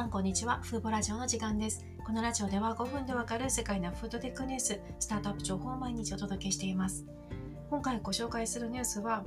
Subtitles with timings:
[0.00, 0.60] さんこんにちは。
[0.62, 1.84] フーボラジオの時間です。
[2.06, 7.04] このラジオでは5分でわかる世界のフードテックニュース、スタートアップ情報を毎日お届けしています。
[7.68, 9.24] 今回ご紹介するニュースは、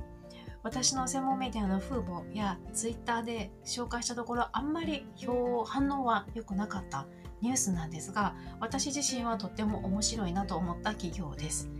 [0.64, 7.06] 私の専門メディアのフーボやツイッターで紹介したところあんまり表反応は良くなかった
[7.40, 11.70] ニュースなんですが、私自身はとっても面白いなと思った企業です。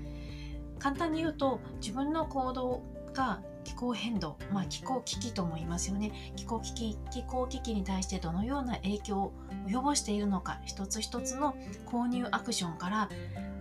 [0.79, 6.13] 簡単に言うと、自分の行動が気候変動、まあ、気候危機とも言いますよね。
[6.37, 9.32] 気候危機気候危機に対してどのような影響を
[9.67, 11.54] 及ぼしているのか一つ一つの
[11.87, 13.09] 購入アクションから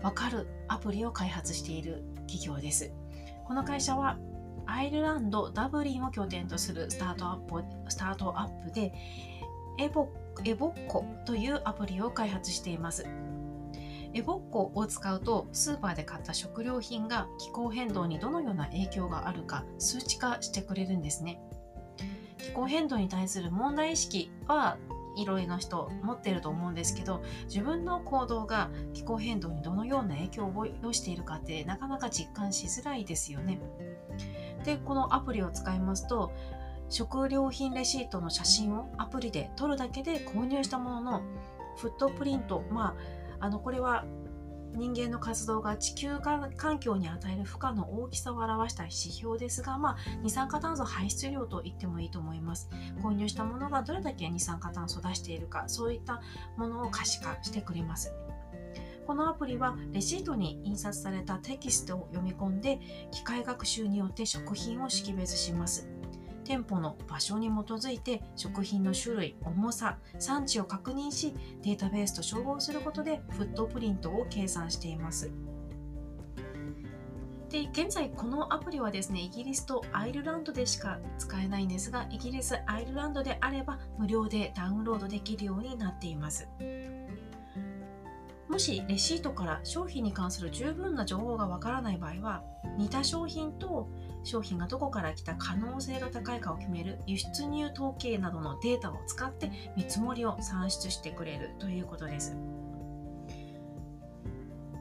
[0.02, 2.92] 分かるアプリを開発している企業です。
[3.46, 4.18] この会社は
[4.66, 8.94] アイルランドダブリンを拠点とするスタートアップスタートアップで
[9.78, 10.10] エボ
[10.46, 13.06] エボッコというアプリを開発しています
[14.14, 21.42] エボッコを使うとスーパーで買った食料品が気候変動にどのような影響があるか数値化してくれるんですね。
[22.38, 24.78] 気候変動に対する問題意識は
[25.16, 33.60] いろいろな人持ってると思うんですけど自分の行動が気候変動にどのような影響を及ぼしているかってなかなか実感しづらいですよね。
[34.66, 36.32] でこのアプリを使いますと
[36.90, 41.22] 食料品レシートの写真をアプリで撮るだけで購入したものの
[41.78, 44.06] フットプリントまああのこれは
[44.74, 46.18] 人間の活動が地球
[46.56, 52.70] 環境に与える負荷の大きさを表した指標ですが、まあ、二酸化炭素排出量と言ってもいいと思います。
[53.04, 56.22] 購入したものがどれだけ二酸化炭素を出しているか、そういった
[56.56, 58.14] ものを可視化してくれます。
[59.06, 62.80] このアプリはレシートに印刷されたテキストを読み込んで
[63.12, 65.90] 機械学習によって食品を識別します。
[66.44, 75.32] 店舗の場所に基づいて食品の種類、重さ、産地を確認し、データベースと照合することでフットプリントを計算しています。
[77.50, 86.48] で、現在このアプリはですね、イギリスとアイルランドでしか使えないんですが、イギリス、アイルランドであれば無料でダウンロードできるようになっています。
[88.54, 92.44] もしレシートから商品に関する十分な情報がわからない場合は
[92.78, 93.90] 似た商品と
[94.24, 102.38] 商品がどこから来た可能性が高いかを決める輸出入統計などのデータを使って見積もりを算出してくれるということです。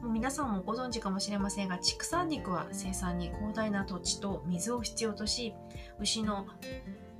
[0.03, 5.55] 皆さんもご存知かもしれませんが畜産肉は生産に広大な土地と水を必要とし
[5.99, 6.45] 牛の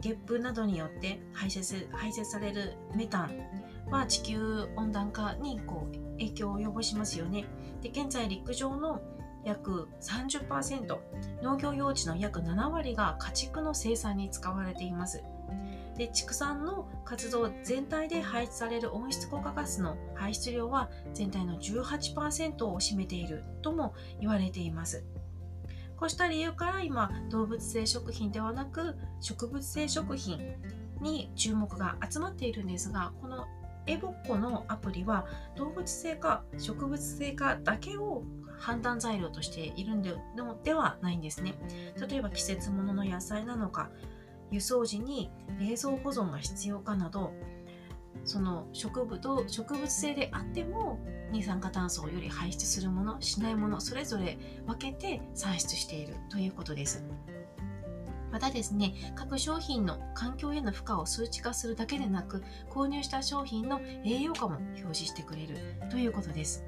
[0.01, 3.39] ゲップなどによって排泄排泄されるメタン
[3.89, 7.45] は地球温暖化にこう影響を及ぼしますよね。
[7.81, 9.01] で現在陸上の
[9.43, 10.97] 約30%
[11.41, 15.23] 農業用地の約7割が家畜の生産に使われています。
[15.97, 25.05] で畜産の活動全体で排出される温室効果ガスの排出量は全体の18%を占めているとも言われています。
[25.95, 30.39] こうした理由から今動物性食品ではなく植物性食品
[31.01, 33.45] に注目が集まっているんですがこの
[33.87, 38.23] エボッコのアプリは動物性か植物性かだけを
[38.59, 39.95] 判断材料としている
[40.37, 41.53] のではないんですね。
[42.09, 43.89] 例えば季節物の野菜なのか、
[44.51, 47.33] 輸送時に冷蔵保存が必要かなど、
[48.23, 50.99] その植物と植物性であっても
[51.31, 57.03] 二酸化炭素をより排出するもの、しないもの、それぞれ分けて算出しているということです。
[58.33, 65.55] またですね、各商品の環境への負荷を数値化するだけでなく、購入した商品の栄養価も表示してくれる
[65.91, 66.65] ということです。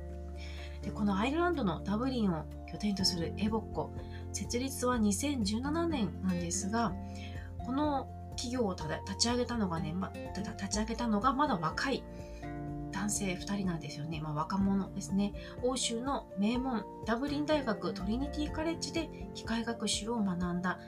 [0.83, 3.91] でこのアイルランドのダブリンを拠点とするエボッコ、
[4.31, 6.93] 設立は2017年なんですが、
[7.65, 8.87] この企業を立
[9.17, 12.03] ち上げたのがね、ま、立ち上げたのがまだ若い
[12.91, 14.21] 男性2人なんですよね。
[14.21, 15.33] まあ、若者ですね。
[15.63, 20.79] 欧州の名門ダブリン大学トリニティカレッジで機械学習を学んだ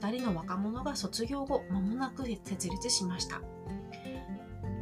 [0.00, 3.40] 2人の若者が卒業後間もなく設立しました。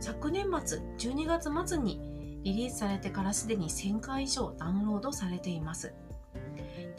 [0.01, 5.95] 昨年末12月末にリリースされてからすでに1000回以上ダウンロードされています。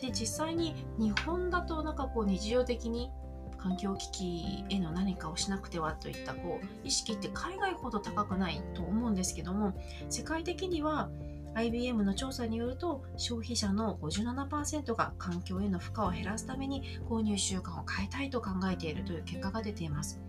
[0.02, 3.12] で実際に日本だとなんかこう日常的に
[3.58, 9.74] 環境危機への何かをしなくてはといったこう意識って海外ほど高くないと思うんですけども
[10.10, 11.10] 世界的には
[11.56, 20.20] IBM の調査によると消費者の57%が環境への負荷を減らすために購入習慣を変えたいと考えているという結果が出ています。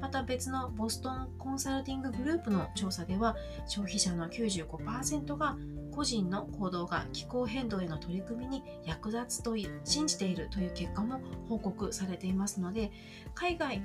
[0.00, 3.36] また別のボストンコンサルティンググループの調査では
[3.66, 5.56] 消費者の95%が
[5.90, 12.92] 個人の行動が気候変動への取り組みに役立つと信じているという結果も報告されていますので
[13.34, 13.82] 海外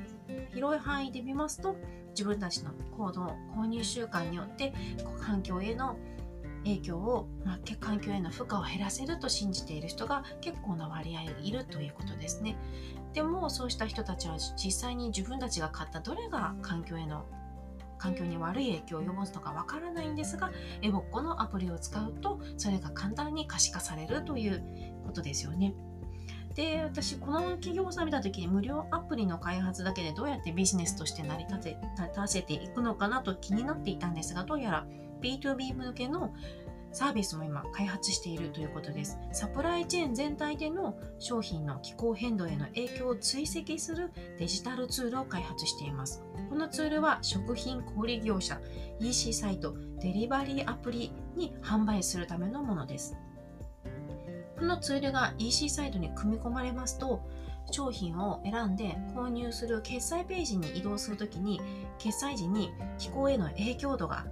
[0.53, 1.77] 広い範囲で見ますと
[2.09, 4.73] 自分たちの行動購入習慣によって
[5.21, 5.95] 環境への
[6.63, 12.55] 影響を、まあ、環境への負荷を減らせると信じている人が結構な割合いるということですね。
[13.13, 17.25] でもそうした人たちは実際に自分たちが買ったどれが環境への
[17.97, 24.63] 環境に悪い影響を及ぼすのかわからないんですがエボッコのアプリを使うとそれが簡単に可視化されるという
[25.05, 25.73] ことですよね。
[26.55, 34.85] で私この企業さん見た時に無料アプリの開発だけでどうやってビジネスとして成り立て立たせていくのかなと気になっていたんですがどうやら
[35.21, 36.33] B2B 向けの
[36.93, 39.17] サービスも今開発しているということです。
[39.31, 46.21] サプライチェーン全体での商品の気候変動への影響を追跡するデジタルツールを開発しています。
[46.49, 48.59] このツールは食品小売業者、
[48.99, 53.15] EC サイト、デリバリーアプリに販売するためのものです。
[54.59, 57.21] このツールが EC サイトに組み込まれますと、
[57.71, 61.61] 商品を選んで購入する決済ページに移動するときに、
[61.97, 64.25] 決済時に気候への影響度が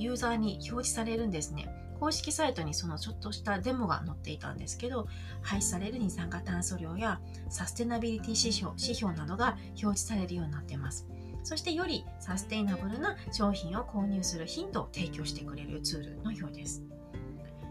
[0.00, 1.68] ユーザーに表示されるんですね。
[2.00, 5.06] 公式サイトにそのちょっとしたデモが載っていたんですけど、
[5.42, 7.20] 排出される二酸化炭素量や
[7.50, 11.06] サステナビリティ指標指標などが表示されるようになっています。
[11.42, 16.82] そしてよりサステイナブルな商品を購入するヒントを提供してくれるツールのようです。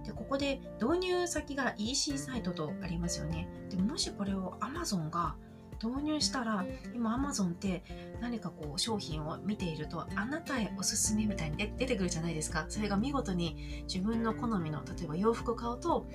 [0.05, 3.47] でここで導入先が EC サイトとありますよね。
[3.69, 5.35] でもしこれを Amazon が
[5.83, 7.83] 導入したら今 Amazon って
[8.21, 12.65] 何かこう商品を見ているとあなたへおすすめみたいに出てくるじゃないですか。
[12.67, 16.05] それが見事に自分の好みの例えば洋服を買うと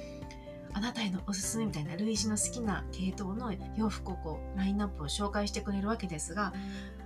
[0.75, 6.53] あなたへのおすすめみたいな類似の好きな系統の洋服をこうラインナップを紹介してくれるわけですが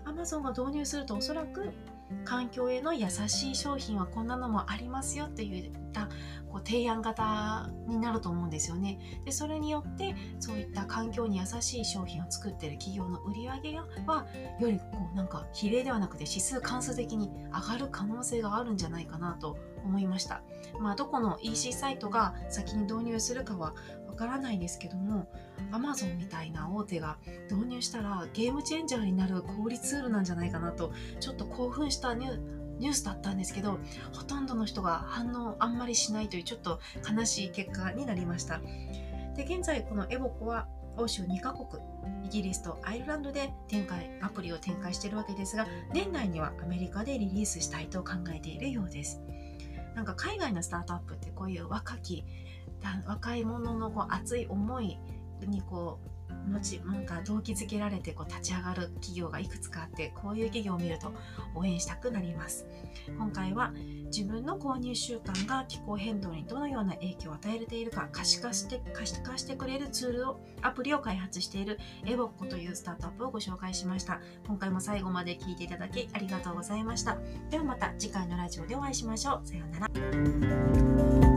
[0.07, 1.71] Amazon が導入するとおそらく
[2.25, 6.09] 環境への優しい商品はこんなのもありますよっていった
[6.49, 8.99] こう提案型になると思うんですよね。
[9.25, 14.27] でそれによってそういった環境に優しい商品を作っている企業の売り上げは
[14.59, 20.43] よりこうなんか比例ではなくて指数関数的に上がる可能性があるんじゃないかなと思いました。
[20.81, 23.75] まあ、どこの EC サイトが先に導入するかは
[24.19, 25.29] からないんですけども
[25.71, 27.19] Amazon みたいな大手が
[27.51, 32.39] 導入したらゲームチェンジャーになる小売ツールなんじゃないかなとちょっと興奮したニュ
[32.79, 33.79] ニュースだったんですけど
[34.13, 38.61] ほとんどの人が反応あんまりしないというちょっと悲しい結果になりました。
[39.37, 41.83] で現在このエボコは欧州2カ国
[42.25, 49.21] イギリスとアイルランドで展開アプリを展開しているわけですが年内にはアメリカでリリースしたいと考えているようです。
[49.95, 52.25] なんか海外のスタートアップってこういう若き
[53.07, 54.99] 若い者のこう熱い思い
[55.47, 56.09] にこう
[56.49, 61.13] 後なんか動機づけられてこう立ち上がる企業がいくつかあってこういう企業を見ると
[61.55, 62.67] 応援したくなります。
[63.17, 63.73] 今回は
[64.07, 74.21] 自分の購入習慣が気候変動にどのような影響を与えているか可視化して可視化してくれるツールをアプリを開発しているエボッコというスタートアップをご紹介しました。
[74.47, 77.19] 今回も最後まで聞いていただきありがとうございました。
[77.51, 79.47] ではまた次回のラジオでお会いしましょう。
[79.47, 81.28] さようなら。